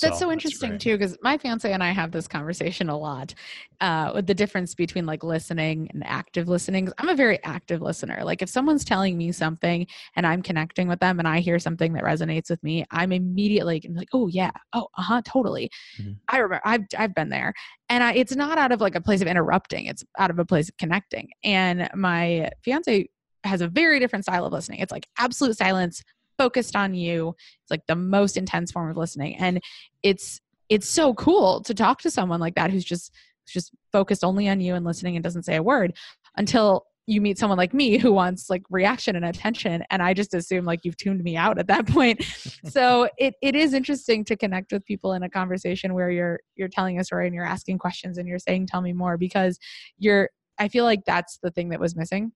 [0.00, 0.80] that's so interesting great.
[0.80, 3.34] too because my fiance and i have this conversation a lot
[3.80, 6.88] uh, with the difference between like listening and active listening.
[6.98, 11.00] i'm a very active listener like if someone's telling me something and i'm connecting with
[11.00, 14.86] them and i hear something that resonates with me i'm immediately like oh yeah oh
[14.96, 16.16] uh-huh totally Mhm.
[16.28, 17.52] i remember I've, I've been there
[17.88, 20.44] and I, it's not out of like a place of interrupting it's out of a
[20.44, 23.08] place of connecting and my fiance
[23.44, 26.02] has a very different style of listening it's like absolute silence
[26.38, 27.34] focused on you.
[27.62, 29.36] It's like the most intense form of listening.
[29.36, 29.60] And
[30.02, 33.12] it's it's so cool to talk to someone like that who's just
[33.46, 35.94] just focused only on you and listening and doesn't say a word
[36.36, 39.84] until you meet someone like me who wants like reaction and attention.
[39.90, 42.24] And i just assume like you've tuned me out at that point.
[42.64, 46.68] So it, it is interesting to connect with people in a conversation where you're you're
[46.68, 49.58] telling a story and you're asking questions and you're saying tell me more because
[49.98, 52.32] you're i feel like that's the thing that was missing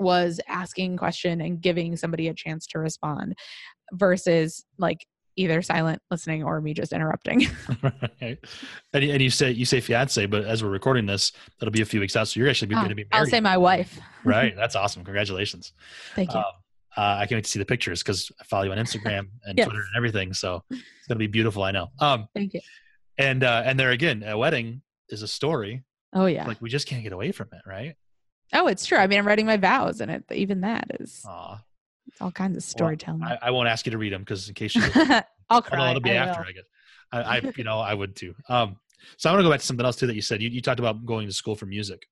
[0.00, 3.34] was asking question and giving somebody a chance to respond
[3.92, 7.46] versus like either silent listening or me just interrupting
[8.20, 8.38] right.
[8.92, 11.80] and, you- and you say you say fiance but as we're recording this that'll be
[11.82, 13.98] a few weeks out so you're actually going to be married i'll say my wife
[14.24, 15.72] right that's awesome congratulations
[16.14, 16.44] thank you Um,
[16.96, 19.56] uh, I can't wait to see the pictures because I follow you on Instagram and
[19.56, 19.64] Yes.
[19.68, 20.32] Twitter and everything.
[20.34, 21.62] So it's gonna be beautiful.
[21.62, 21.86] I know.
[22.00, 22.60] Um, thank you
[23.16, 25.84] and uh, and there again, a wedding is a story.
[26.14, 27.94] oh yeah Like we just can't get away from it, right?
[28.52, 31.62] Oh it's true i mean i'm writing my vows and it even that is Aw.
[32.20, 34.74] all kinds of storytelling I, I won't ask you to read them because in case
[34.74, 34.82] you,
[35.50, 36.42] i'll cry it'll be I after.
[36.42, 36.48] will.
[36.48, 36.64] I guess.
[37.12, 38.34] I, I, you know, I would too.
[38.48, 38.76] Um,
[39.16, 40.40] so I want to go back to something else too that you said.
[40.40, 42.06] You, you talked about going to school for music.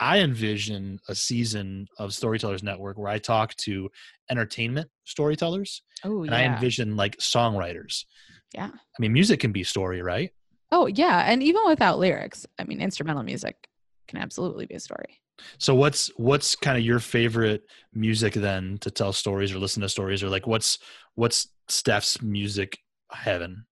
[0.00, 3.88] I envision a season of Storytellers Network where I talk to
[4.28, 6.32] entertainment storytellers oh yeah.
[6.32, 8.04] and I envision like songwriters.
[8.52, 8.70] Yeah.
[8.72, 10.32] I mean, music can be story, right?
[10.72, 13.68] oh yeah and even without lyrics i mean instrumental music
[14.08, 15.20] can absolutely be a story
[15.58, 19.88] So what's what's kind of your favorite music then to tell stories or listen to
[19.88, 20.78] stories or like what's
[21.14, 22.78] what's Steph's music
[23.10, 23.66] heaven?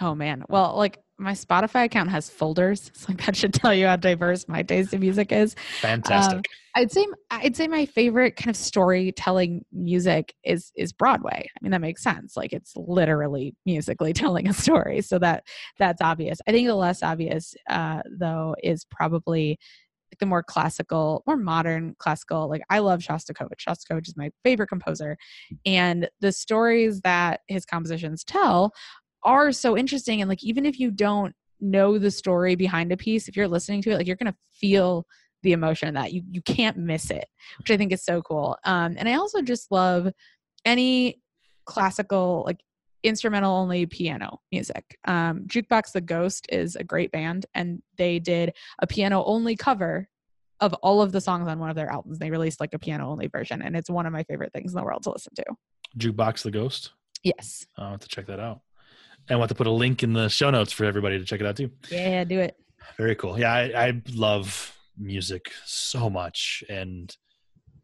[0.00, 0.44] Oh man.
[0.48, 2.90] Well, like my Spotify account has folders.
[3.04, 5.54] So like that should tell you how diverse my taste in music is.
[5.80, 6.36] Fantastic.
[6.36, 6.42] Um,
[6.76, 11.46] I'd say I'd say my favorite kind of storytelling music is is Broadway.
[11.48, 12.36] I mean that makes sense.
[12.36, 15.44] Like it's literally musically telling a story, so that
[15.78, 16.38] that's obvious.
[16.48, 19.58] I think the less obvious uh, though is probably
[20.18, 22.48] the more classical, more modern classical.
[22.48, 23.60] Like I love Shostakovich.
[23.66, 25.16] Shostakovich is my favorite composer,
[25.66, 28.72] and the stories that his compositions tell
[29.22, 30.20] are so interesting.
[30.20, 33.82] And like even if you don't know the story behind a piece, if you're listening
[33.82, 35.06] to it, like you're gonna feel
[35.42, 36.12] the emotion that.
[36.12, 37.26] You you can't miss it,
[37.58, 38.56] which I think is so cool.
[38.64, 40.08] Um, and I also just love
[40.64, 41.20] any
[41.66, 42.60] classical like
[43.04, 44.98] instrumental only piano music.
[45.04, 50.08] Um, Jukebox the Ghost is a great band, and they did a piano only cover
[50.60, 52.18] of all of the songs on one of their albums.
[52.18, 54.76] They released like a piano only version, and it's one of my favorite things in
[54.76, 55.44] the world to listen to.
[55.98, 56.92] Jukebox the Ghost.
[57.22, 57.66] Yes.
[57.76, 58.60] I'll have to check that out.
[59.28, 61.46] And want to put a link in the show notes for everybody to check it
[61.46, 61.70] out too.
[61.90, 62.56] Yeah, do it.
[62.98, 63.38] Very cool.
[63.38, 67.14] Yeah, I, I love music so much, and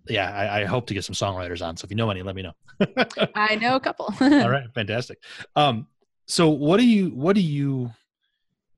[0.08, 1.76] yeah, I, I, hope to get some songwriters on.
[1.76, 2.52] So if you know any, let me know.
[3.34, 4.12] I know a couple.
[4.20, 5.18] All right, fantastic.
[5.56, 5.86] Um,
[6.26, 7.90] so what do you what do you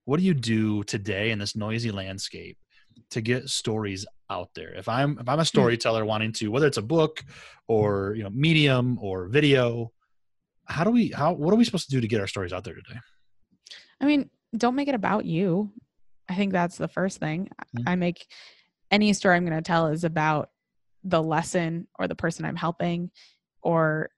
[0.04, 2.58] what do you do today in this noisy landscape
[3.10, 4.74] to get stories out there?
[4.74, 7.22] If I'm if I'm a storyteller wanting to, whether it's a book
[7.68, 9.92] or you know medium or video,
[10.64, 12.64] how do we how what are we supposed to do to get our stories out
[12.64, 13.00] there today?
[14.00, 15.72] I mean, don't make it about you.
[16.28, 17.48] I think that's the first thing.
[17.76, 17.88] Mm-hmm.
[17.88, 18.26] I make
[18.90, 20.50] any story I'm going to tell is about
[21.04, 23.10] the lesson or the person I'm helping,
[23.62, 24.10] or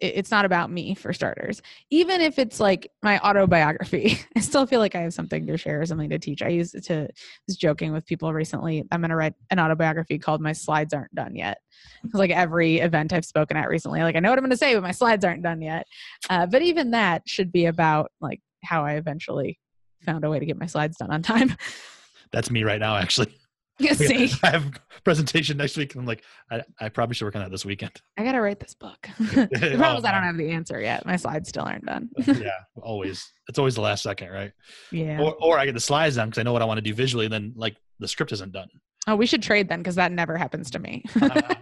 [0.00, 1.60] it's not about me for starters.
[1.90, 5.80] Even if it's like my autobiography, I still feel like I have something to share,
[5.80, 6.42] or something to teach.
[6.42, 7.08] I used to
[7.46, 8.84] was joking with people recently.
[8.90, 11.58] I'm to write an autobiography called "My Slides Aren't Done Yet."
[12.02, 14.74] Because like every event I've spoken at recently, like I know what I'm to say,
[14.74, 15.86] but my slides aren't done yet.
[16.28, 19.58] Uh, but even that should be about like how I eventually
[20.02, 21.54] found a way to get my slides done on time.
[22.32, 23.34] That's me right now, actually.
[23.94, 24.70] See, I have
[25.04, 27.92] presentation next week, and I'm like, I, I probably should work on that this weekend.
[28.18, 29.08] I gotta write this book.
[29.18, 31.06] the problem oh, is I don't have the answer yet.
[31.06, 32.10] My slides still aren't done.
[32.26, 32.50] yeah,
[32.82, 33.32] always.
[33.48, 34.52] It's always the last second, right?
[34.92, 35.20] Yeah.
[35.20, 36.94] Or, or I get the slides done because I know what I want to do
[36.94, 38.68] visually, and then like the script isn't done.
[39.06, 41.04] Oh, we should trade then because that never happens to me.
[41.20, 41.54] uh,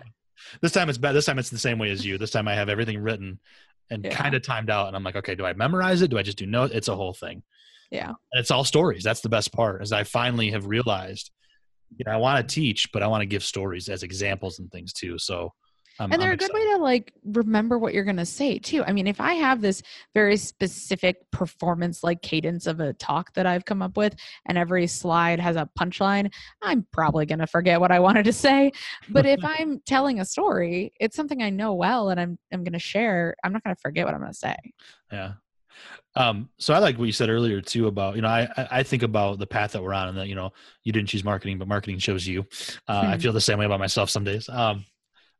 [0.60, 1.12] this time it's bad.
[1.12, 2.18] This time it's the same way as you.
[2.18, 3.38] This time I have everything written
[3.90, 4.14] and yeah.
[4.14, 6.10] kind of timed out, and I'm like, okay, do I memorize it?
[6.10, 6.74] Do I just do notes?
[6.74, 7.42] It's a whole thing.
[7.90, 8.08] Yeah.
[8.08, 9.02] And it's all stories.
[9.02, 9.82] That's the best part.
[9.82, 11.30] Is I finally have realized
[11.96, 14.70] you know, I want to teach, but I want to give stories as examples and
[14.70, 15.18] things too.
[15.18, 15.52] So,
[16.00, 18.58] I'm, and they're I'm a good way to like remember what you're going to say
[18.58, 18.84] too.
[18.84, 19.82] I mean, if I have this
[20.14, 24.14] very specific performance like cadence of a talk that I've come up with,
[24.46, 28.32] and every slide has a punchline, I'm probably going to forget what I wanted to
[28.32, 28.70] say.
[29.08, 32.74] But if I'm telling a story, it's something I know well, and I'm I'm going
[32.74, 33.34] to share.
[33.42, 34.56] I'm not going to forget what I'm going to say.
[35.10, 35.32] Yeah,
[36.14, 39.02] um, so I like what you said earlier too about you know I I think
[39.02, 40.52] about the path that we're on and that you know
[40.82, 42.40] you didn't choose marketing but marketing chose you.
[42.88, 43.10] Uh, mm-hmm.
[43.10, 43.20] I hmm.
[43.20, 44.48] feel the same way about myself some days.
[44.48, 44.84] Um,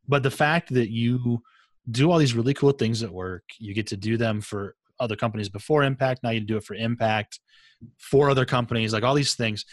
[0.07, 1.41] but the fact that you
[1.91, 5.15] do all these really cool things at work, you get to do them for other
[5.15, 6.21] companies before Impact.
[6.23, 7.39] Now you do it for Impact
[7.97, 9.65] for other companies, like all these things.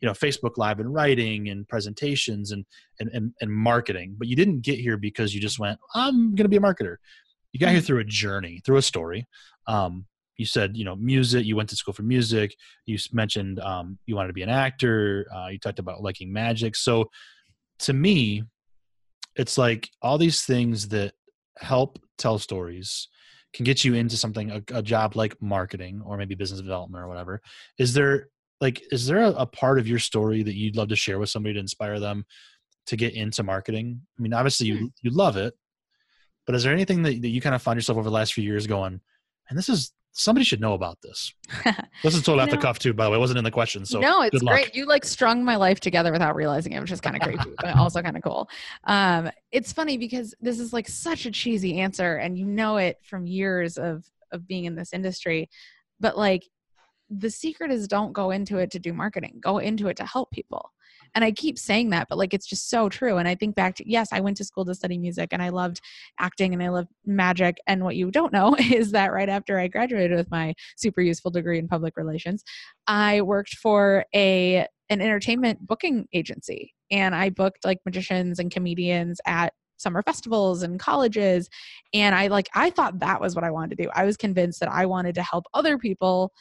[0.00, 2.66] You know, Facebook Live and writing and presentations and
[3.00, 4.14] and and, and marketing.
[4.18, 6.96] But you didn't get here because you just went, I'm going to be a marketer.
[7.56, 7.86] You got here hmm.
[7.86, 9.26] through a journey, through a story.
[9.66, 10.04] Um,
[10.36, 14.14] you said you know music you went to school for music you mentioned um, you
[14.14, 17.06] wanted to be an actor uh, you talked about liking magic so
[17.78, 18.42] to me
[19.34, 21.14] it's like all these things that
[21.56, 23.08] help tell stories
[23.54, 27.08] can get you into something a, a job like marketing or maybe business development or
[27.08, 27.40] whatever
[27.78, 28.28] is there
[28.60, 31.30] like is there a, a part of your story that you'd love to share with
[31.30, 32.26] somebody to inspire them
[32.84, 34.86] to get into marketing i mean obviously you hmm.
[35.00, 35.54] you love it
[36.46, 38.44] but is there anything that, that you kind of find yourself over the last few
[38.44, 39.00] years going
[39.48, 41.32] and this is somebody should know about this.
[42.02, 43.16] this is totally off the cuff too, by the way.
[43.16, 43.84] It wasn't in the question.
[43.84, 44.74] So no, it's great.
[44.74, 47.76] You like strung my life together without realizing it, which is kind of creepy, but
[47.76, 48.48] also kind of cool.
[48.84, 52.98] Um, it's funny because this is like such a cheesy answer, and you know it
[53.04, 55.48] from years of of being in this industry.
[56.00, 56.44] But like,
[57.10, 59.38] the secret is don't go into it to do marketing.
[59.40, 60.72] Go into it to help people
[61.14, 63.74] and i keep saying that but like it's just so true and i think back
[63.74, 65.80] to yes i went to school to study music and i loved
[66.18, 69.68] acting and i loved magic and what you don't know is that right after i
[69.68, 72.42] graduated with my super useful degree in public relations
[72.86, 79.20] i worked for a an entertainment booking agency and i booked like magicians and comedians
[79.26, 81.48] at summer festivals and colleges
[81.92, 83.90] and i like i thought that was what i wanted to do.
[83.94, 86.32] I was convinced that i wanted to help other people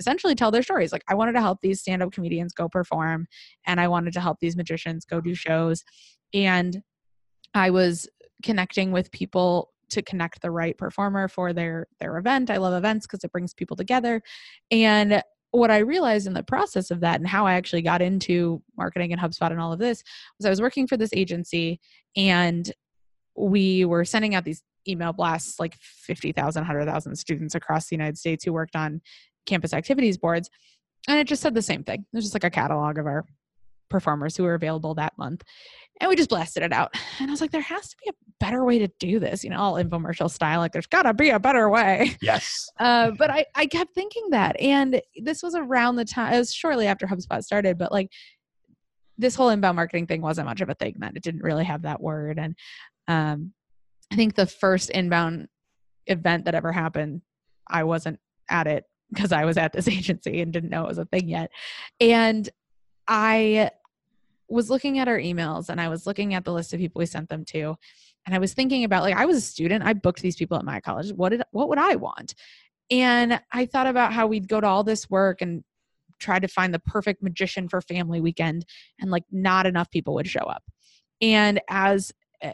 [0.00, 0.92] essentially tell their stories.
[0.92, 3.28] Like I wanted to help these stand up comedians go perform
[3.66, 5.84] and I wanted to help these magicians go do shows.
[6.34, 6.82] And
[7.54, 8.08] I was
[8.42, 12.50] connecting with people to connect the right performer for their their event.
[12.50, 14.22] I love events because it brings people together.
[14.70, 18.62] And what I realized in the process of that and how I actually got into
[18.76, 20.02] marketing and HubSpot and all of this
[20.38, 21.80] was I was working for this agency
[22.16, 22.72] and
[23.36, 28.44] we were sending out these email blasts like 50,000, 100,000 students across the United States
[28.44, 29.00] who worked on
[29.46, 30.50] campus activities boards.
[31.08, 32.00] And it just said the same thing.
[32.00, 33.24] It was just like a catalog of our
[33.88, 35.42] performers who were available that month.
[36.00, 36.94] And we just blasted it out.
[37.18, 39.50] And I was like, there has to be a better way to do this, you
[39.50, 40.60] know, all infomercial style.
[40.60, 42.16] Like, there's got to be a better way.
[42.22, 42.68] Yes.
[42.80, 44.58] Uh, but I, I kept thinking that.
[44.58, 48.10] And this was around the time, it was shortly after HubSpot started, but like
[49.18, 51.12] this whole inbound marketing thing wasn't much of a thing then.
[51.14, 52.38] It didn't really have that word.
[52.38, 52.56] And
[53.06, 53.52] um,
[54.10, 55.48] I think the first inbound
[56.06, 57.20] event that ever happened,
[57.68, 60.98] I wasn't at it because I was at this agency and didn't know it was
[60.98, 61.50] a thing yet.
[62.00, 62.48] And
[63.06, 63.70] I
[64.48, 67.06] was looking at our emails and I was looking at the list of people we
[67.06, 67.76] sent them to
[68.26, 70.64] and I was thinking about like I was a student, I booked these people at
[70.64, 71.12] my college.
[71.12, 72.34] What did what would I want?
[72.90, 75.62] And I thought about how we'd go to all this work and
[76.18, 78.66] try to find the perfect magician for family weekend
[79.00, 80.62] and like not enough people would show up.
[81.22, 82.12] And as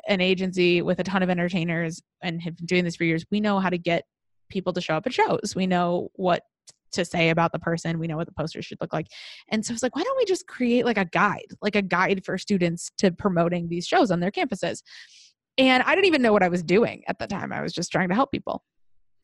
[0.09, 3.41] an agency with a ton of entertainers and have been doing this for years, we
[3.41, 4.05] know how to get
[4.49, 5.55] people to show up at shows.
[5.55, 6.43] We know what
[6.93, 7.99] to say about the person.
[7.99, 9.09] We know what the poster should look like.
[9.51, 12.25] And so it's like, why don't we just create like a guide, like a guide
[12.25, 14.83] for students to promoting these shows on their campuses?
[15.59, 17.53] And I didn't even know what I was doing at the time.
[17.53, 18.63] I was just trying to help people.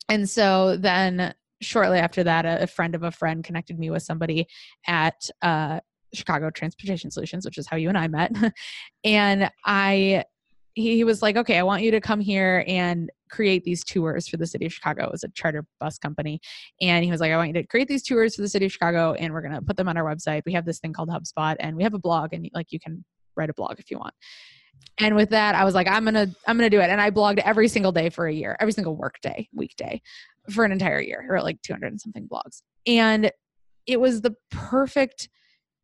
[0.09, 4.03] And so then shortly after that, a, a friend of a friend connected me with
[4.03, 4.47] somebody
[4.87, 5.79] at uh,
[6.13, 8.35] Chicago Transportation Solutions, which is how you and I met.
[9.03, 10.25] and I
[10.75, 14.37] he was like, okay, I want you to come here and create these tours for
[14.37, 15.05] the city of Chicago.
[15.05, 16.39] It was a charter bus company.
[16.79, 18.71] And he was like, I want you to create these tours for the city of
[18.71, 20.43] Chicago and we're going to put them on our website.
[20.45, 23.03] We have this thing called HubSpot and we have a blog and like you can
[23.35, 24.13] write a blog if you want.
[24.99, 26.89] And with that, I was like, I'm going to, I'm going to do it.
[26.89, 30.01] And I blogged every single day for a year, every single work day, weekday
[30.51, 31.25] for an entire year.
[31.27, 32.61] or like 200 and something blogs.
[32.85, 33.31] And
[33.87, 35.29] it was the perfect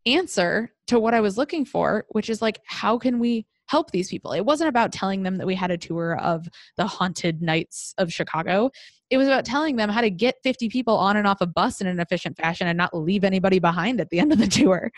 [0.05, 4.09] answer to what I was looking for, which is like, how can we help these
[4.09, 4.31] people.
[4.31, 8.11] It wasn't about telling them that we had a tour of the haunted nights of
[8.11, 8.71] Chicago.
[9.11, 11.79] It was about telling them how to get 50 people on and off a bus
[11.79, 14.91] in an efficient fashion and not leave anybody behind at the end of the tour.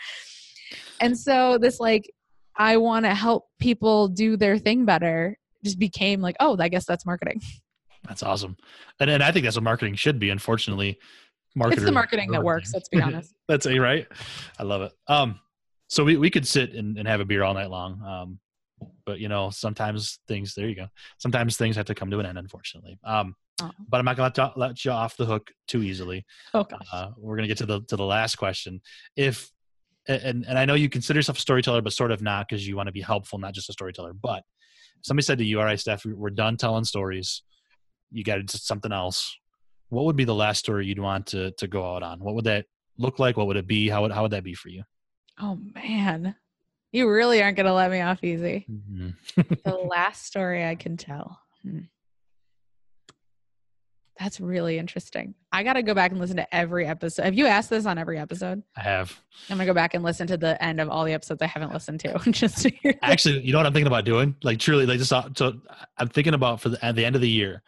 [1.00, 2.10] And so this like
[2.56, 6.86] I want to help people do their thing better just became like, oh, I guess
[6.86, 7.42] that's marketing.
[8.08, 8.56] That's awesome.
[9.00, 10.30] And and I think that's what marketing should be.
[10.30, 10.98] Unfortunately,
[11.54, 11.82] marketing.
[11.82, 12.72] It's the marketing that works.
[12.72, 13.34] Let's be honest.
[13.48, 14.06] that's a right.
[14.58, 14.92] I love it.
[15.08, 15.38] Um,
[15.88, 18.02] so we, we could sit and, and have a beer all night long.
[18.02, 18.38] Um,
[19.04, 20.86] but you know sometimes things there you go.
[21.18, 22.98] Sometimes things have to come to an end unfortunately.
[23.04, 23.70] Um, oh.
[23.88, 26.24] but i'm not going to let you off the hook too easily.
[26.54, 26.86] Oh gosh.
[26.92, 28.80] Uh, we're to get to the to the last question.
[29.16, 29.50] If
[30.08, 32.74] and and i know you consider yourself a storyteller but sort of not because you
[32.74, 34.12] want to be helpful not just a storyteller.
[34.12, 34.42] But
[35.02, 37.42] somebody said to you all right steph we're done telling stories.
[38.10, 39.36] You got to something else.
[39.88, 42.20] What would be the last story you'd want to to go out on?
[42.20, 42.66] What would that
[42.98, 43.36] look like?
[43.36, 43.88] What would it be?
[43.88, 44.82] How would, how would that be for you?
[45.40, 46.36] Oh man
[46.92, 48.66] you really aren't going to let me off easy.
[48.70, 49.40] Mm-hmm.
[49.64, 51.40] the last story I can tell.
[51.62, 51.80] Hmm.
[54.18, 55.34] That's really interesting.
[55.50, 57.24] I got to go back and listen to every episode.
[57.24, 58.62] Have you asked this on every episode?
[58.76, 59.18] I have.
[59.50, 61.72] I'm gonna go back and listen to the end of all the episodes I haven't
[61.72, 62.18] listened to.
[62.30, 62.70] just to
[63.02, 64.36] actually, you know what I'm thinking about doing?
[64.44, 65.60] Like truly, like just so
[65.98, 67.62] I'm thinking about for the, at the end of the year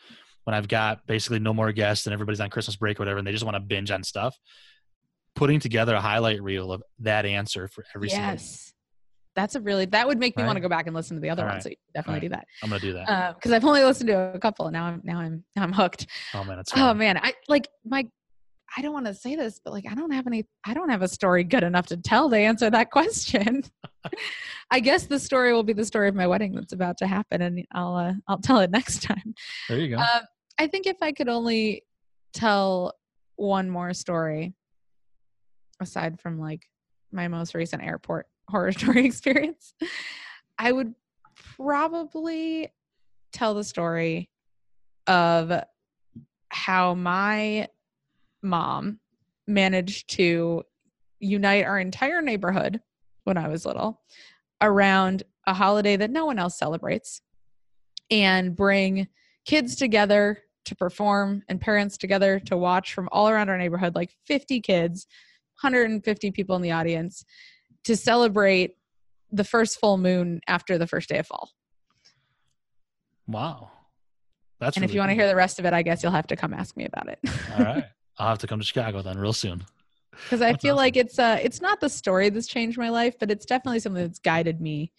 [0.45, 3.27] when I've got basically no more guests and everybody's on Christmas break or whatever, and
[3.27, 4.39] they just want to binge on stuff.
[5.35, 8.74] Putting together a highlight reel of that answer for every yes.
[9.35, 10.47] That's a really that would make me right.
[10.47, 11.61] want to go back and listen to the other one.
[11.61, 12.23] So you definitely right.
[12.23, 12.47] do that.
[12.63, 15.01] I'm gonna do that because uh, I've only listened to a couple, and now I'm
[15.05, 16.07] now I'm now I'm hooked.
[16.35, 18.07] Oh man, oh man, I like my.
[18.77, 20.47] I don't want to say this, but like I don't have any.
[20.65, 23.63] I don't have a story good enough to tell to answer that question.
[24.71, 27.43] I guess the story will be the story of my wedding that's about to happen,
[27.43, 29.35] and I'll uh, I'll tell it next time.
[29.69, 30.03] There you go.
[30.03, 30.21] Uh,
[30.59, 31.85] I think if I could only
[32.33, 32.95] tell
[33.37, 34.55] one more story,
[35.81, 36.63] aside from like
[37.13, 39.75] my most recent airport horror story experience,
[40.59, 40.95] I would
[41.57, 42.73] probably
[43.33, 44.31] tell the story
[45.07, 45.53] of
[46.49, 47.69] how my
[48.43, 49.01] mom
[49.47, 50.63] managed to
[51.19, 52.81] unite our entire neighborhood
[53.25, 54.01] when I was little
[54.61, 57.21] around a holiday that no one else celebrates
[58.11, 59.09] and bring
[59.45, 64.15] kids together to perform and parents together to watch from all around our neighborhood like
[64.27, 65.07] 50 kids
[65.61, 67.25] 150 people in the audience
[67.85, 68.77] to celebrate
[69.31, 71.51] the first full moon after the first day of fall.
[73.27, 73.71] Wow.
[74.61, 76.13] That's and really if you want to hear the rest of it, I guess you'll
[76.13, 77.19] have to come ask me about it.
[77.57, 77.85] All right.
[78.19, 79.65] I'll have to come to Chicago then real soon.
[80.13, 80.77] Because I feel awesome.
[80.77, 84.03] like it's uh it's not the story that's changed my life, but it's definitely something
[84.03, 84.93] that's guided me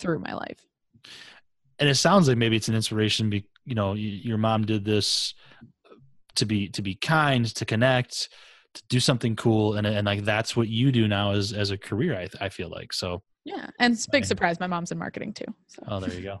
[0.00, 0.66] through my life.
[1.78, 3.30] And it sounds like maybe it's an inspiration.
[3.30, 5.34] Be, you know, your mom did this
[6.34, 8.28] to be to be kind, to connect,
[8.74, 11.78] to do something cool and and like that's what you do now as as a
[11.78, 13.22] career i, I feel like so.
[13.44, 15.82] Yeah and it's big surprise my mom's in marketing too so.
[15.88, 16.40] oh there you go.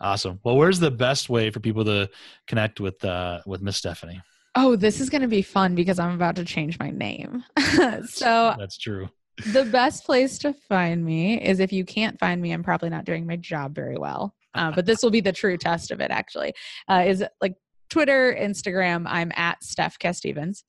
[0.00, 0.38] Awesome.
[0.44, 2.08] Well where's the best way for people to
[2.46, 4.20] connect with uh with miss stephanie?
[4.54, 7.44] Oh this is going to be fun because i'm about to change my name.
[8.04, 9.08] So that's true.
[9.52, 13.06] the best place to find me is if you can't find me i'm probably not
[13.06, 16.10] doing my job very well uh, but this will be the true test of it
[16.10, 16.52] actually
[16.88, 17.54] uh, is like
[17.90, 20.64] twitter instagram i'm at steph Stevens,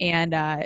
[0.00, 0.62] and uh,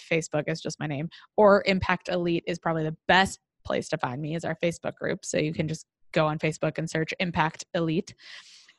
[0.00, 1.08] facebook is just my name.
[1.36, 5.24] Or impact elite is probably the best place to find me is our facebook group.
[5.24, 8.14] So you can just go on facebook and search impact elite.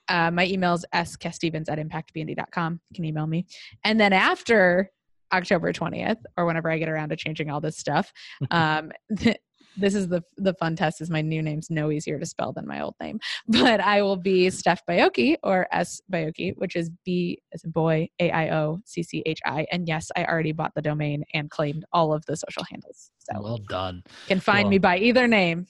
[0.07, 3.45] Uh, my email is skestevens at impactbnd.com you can email me.
[3.83, 4.89] And then after
[5.33, 8.11] October 20th or whenever I get around to changing all this stuff.
[8.51, 8.91] Um,
[9.77, 12.67] this is the the fun test is my new name's no easier to spell than
[12.67, 17.41] my old name but i will be steph Baiocchi or s Baiocchi which is b
[17.53, 22.25] as a boy a-i-o-c-c-h-i and yes i already bought the domain and claimed all of
[22.25, 23.11] the social handles.
[23.19, 24.03] So well done.
[24.27, 25.67] can find well, me by either name.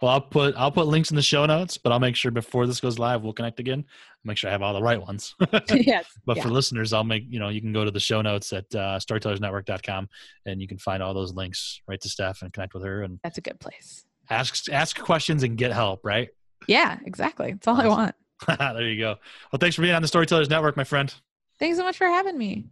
[0.00, 2.66] Well i'll put i'll put links in the show notes but i'll make sure before
[2.66, 3.84] this goes live we'll connect again
[4.26, 5.34] make sure I have all the right ones.
[5.70, 6.06] yes.
[6.24, 6.42] But yeah.
[6.42, 8.98] for listeners, I'll make, you know, you can go to the show notes at uh,
[8.98, 10.08] storytellersnetwork.com
[10.44, 13.02] and you can find all those links right to Steph and connect with her.
[13.02, 14.04] And that's a good place.
[14.28, 16.28] Ask, ask questions and get help, right?
[16.66, 17.52] Yeah, exactly.
[17.52, 17.86] That's all awesome.
[17.86, 18.14] I want.
[18.76, 19.16] there you go.
[19.52, 21.12] Well, thanks for being on the Storytellers Network, my friend.
[21.58, 22.66] Thanks so much for having me.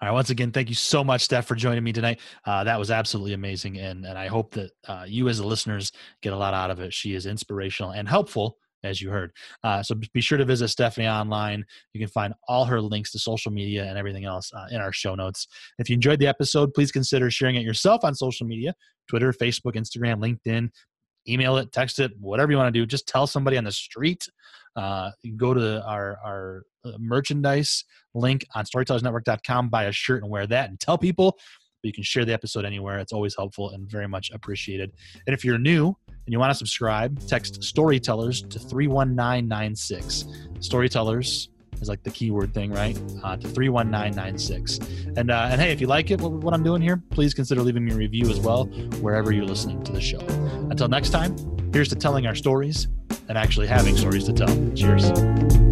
[0.00, 0.14] All right.
[0.14, 2.20] Once again, thank you so much, Steph, for joining me tonight.
[2.44, 5.90] Uh, that was absolutely amazing, and and I hope that uh, you, as the listeners,
[6.20, 6.92] get a lot out of it.
[6.92, 9.32] She is inspirational and helpful as you heard.
[9.64, 11.64] Uh, so be sure to visit Stephanie online.
[11.92, 14.92] You can find all her links to social media and everything else uh, in our
[14.92, 15.46] show notes.
[15.78, 18.74] If you enjoyed the episode, please consider sharing it yourself on social media
[19.08, 20.70] Twitter, Facebook, Instagram, LinkedIn.
[21.28, 22.86] Email it, text it, whatever you want to do.
[22.86, 24.28] Just tell somebody on the street.
[24.76, 30.46] Uh, go to our, our uh, merchandise link on storytellersnetwork.com, buy a shirt and wear
[30.46, 31.36] that, and tell people
[31.82, 32.98] you can share the episode anywhere.
[32.98, 34.92] It's always helpful and very much appreciated.
[35.26, 40.24] And if you're new and you want to subscribe, text storytellers to 31996.
[40.60, 41.48] Storytellers
[41.80, 42.96] is like the keyword thing, right?
[43.22, 44.78] Uh, to 31996.
[45.16, 47.62] And, uh, and hey, if you like it, what, what I'm doing here, please consider
[47.62, 48.64] leaving me a review as well,
[49.00, 50.20] wherever you're listening to the show.
[50.70, 51.36] Until next time,
[51.72, 52.88] here's to telling our stories
[53.28, 54.48] and actually having stories to tell.
[54.74, 55.65] Cheers.